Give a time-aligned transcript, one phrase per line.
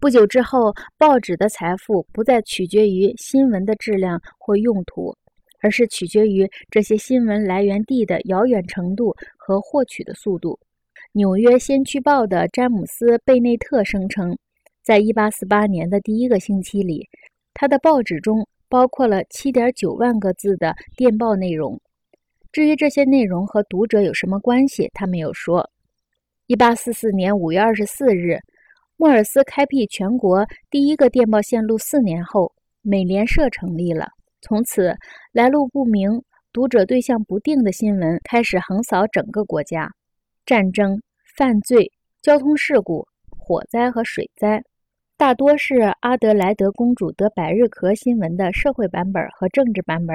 [0.00, 5.14] 不久之后，报纸的财富不再取决于新闻的质量或用途，
[5.60, 10.58] 而是取决于这些新闻来源地的遥远程度和获取的速度。
[11.12, 14.34] 纽约先驱报的詹姆斯·贝内特声称，
[14.82, 17.06] 在1848年的第一个星期里，
[17.52, 21.78] 他的报纸中包括了7.9万个字的电报内容。
[22.52, 25.68] 至于这些内容和读者有什么关系，他没有说。
[26.48, 28.40] 1844年5月24日。
[29.00, 34.06] 莫尔斯开辟全国第一个电报线路四年后，美联社成立了。
[34.42, 34.94] 从此，
[35.32, 39.88] 来路不明、读者对象不定的新闻开始横扫整个国家。
[40.44, 41.00] 战争、
[41.34, 41.90] 犯罪、
[42.20, 44.62] 交通事故、火灾和水灾，
[45.16, 50.14] 大多是阿德莱德公主得百日咳新闻的社会版本和政治版本，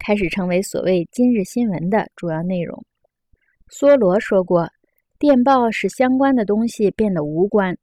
[0.00, 2.84] 开始成为所谓今日新闻的主要内容。
[3.70, 4.68] 梭罗说过
[5.16, 7.78] ：“电报使相关的东西变得无关。”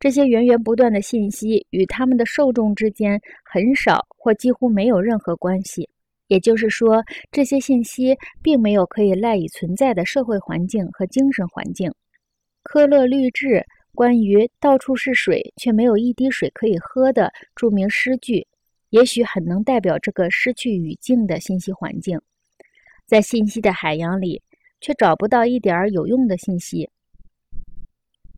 [0.00, 5.88] 这些源源不断的信息与他们的受众之间很少或几乎没有任何关系，
[6.26, 11.92] 也就是说，这些信息并没有可以赖以存在的社会环境和精神环境。
[12.64, 18.46] 科勒律治关于“到处是水，却没有一滴水可以喝”的著名诗句，
[18.90, 22.20] 也许很能代表这个失去语境的信息环境。
[23.06, 24.42] 在信息的海洋里，
[24.80, 26.88] 却找不到一点儿有用的信息。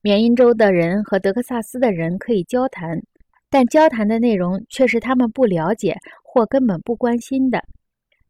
[0.05, 3.02] 缅因州的人和德克萨斯的人可以交谈，
[3.48, 7.64] 但交谈的内容却是他们不了解或根本不关心的。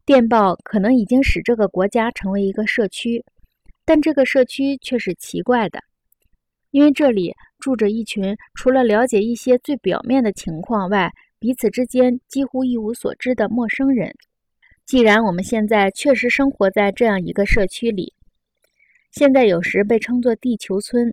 [0.07, 3.25] 电报可能已经使这个国家成为一个社区，
[3.85, 5.81] 但这个社区却是奇怪的，
[6.71, 14.15] 因为这里住着一群除了了解一些最表面的情况外，彼此之间几乎一无所知的陌生人。
[14.87, 18.15] 既然我们现在确实生活在这样一个社区里，
[19.11, 21.13] 现在有时被称作地球村。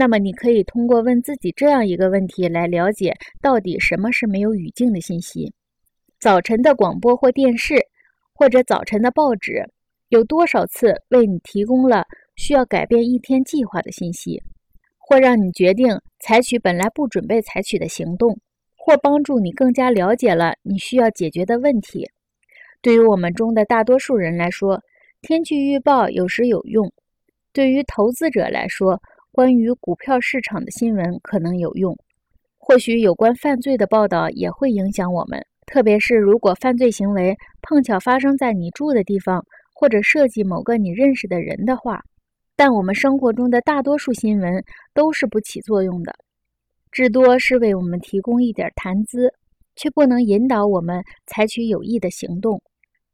[0.00, 5.52] 那么，你可以通过问自己这样一个问题来了解到底什么是没有语境的信息。
[6.20, 7.74] 早晨的广播或电视，
[8.32, 9.60] 或者早晨的报纸，
[10.10, 12.04] 有多少次为你提供了
[12.36, 14.40] 需要改变一天计划的信息，
[14.98, 15.88] 或让你决定
[16.20, 18.38] 采取本来不准备采取的行动，
[18.76, 22.08] 或帮助你更加了解了你需要解决的问题？
[22.80, 24.80] 对于我们中的大多数人来说，
[25.22, 26.88] 天气预报有时有用；
[27.52, 29.02] 对于投资者来说，
[29.38, 31.96] 关于股票市场的新闻可能有用，
[32.58, 42.02] 或许有关犯罪的报道也会影响我们，特别是如果犯罪行为碰巧发生在你住的地方，或者涉及某个你认识的人的话。
[42.56, 44.60] 但我们生活中的大多数新闻
[44.92, 46.12] 都是不起作用的，
[46.90, 49.32] 至多是为我们提供一点谈资，
[49.76, 52.60] 却不能引导我们采取有益的行动。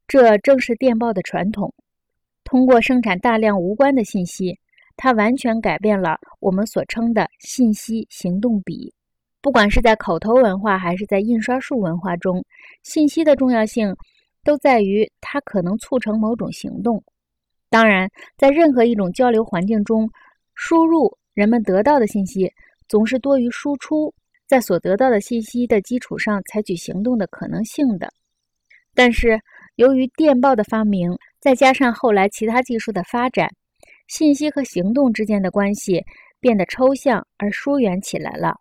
[0.09, 1.75] 这正是电报的传统，
[2.45, 4.59] 通过生产大量无关的信息。
[4.97, 8.93] 它完全改变了我们所称的信息行动比。
[9.41, 12.43] 不管是在口头文化还是在印刷术文化中，
[12.83, 13.95] 信息的重要性
[14.43, 17.03] 都在于它可能促成某种行动。
[17.69, 20.09] 当然，在任何一种交流环境中，
[20.55, 22.51] 输入人们得到的信息
[22.89, 24.15] 总是多于输出
[24.47, 28.09] 在所得到的信息的基础上采取行动的可能性的。
[28.95, 29.41] 但是，
[29.75, 33.51] 由于电报的发明，再加上后来其他技术的发展。
[34.07, 36.05] 信息和行动之间的关系
[36.41, 38.55] 变得抽象而疏远起来了。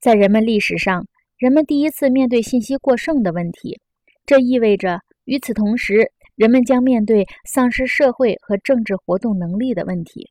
[0.00, 1.06] 在人们历史上，
[1.36, 3.80] 人们第一次面对信息过剩的问题，
[4.26, 10.28] 这意味着与此同时，人们将面对丧失社会和政治活动能力的问题。